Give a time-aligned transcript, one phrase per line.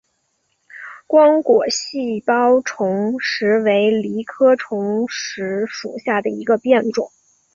[1.05, 7.11] 光果细苞虫实为藜科虫实属下的一个变种。